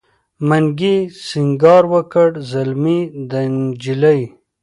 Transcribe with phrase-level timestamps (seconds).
[0.47, 0.95] منګي
[1.27, 4.21] سینګار وکړ زلمی دی نجلۍ